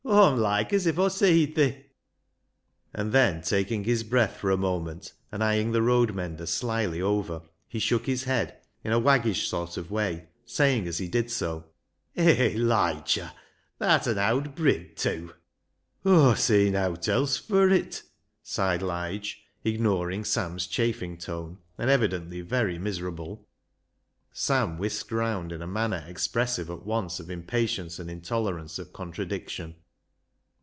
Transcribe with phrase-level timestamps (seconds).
[0.11, 1.85] "Aw'm loike as if Aw seed thi."
[2.93, 7.43] And then, taking his breath for a moment, and eyeing the road mender slyly over,
[7.69, 11.65] he shook his head in a waggish sort of way, saying, as he did so
[12.13, 13.31] —"Hay, Liger,
[13.79, 15.33] tha'rt an owd brid tew!"
[16.05, 18.03] "Aw see nowt else fur it,"
[18.43, 23.47] sighed Lige, ignoring Sam's chaffing tone, and evidently very miserable.
[24.33, 29.13] Sam whisked round in a manner expressive at once of impatience and intolerance of con
[29.13, 29.75] tradiction.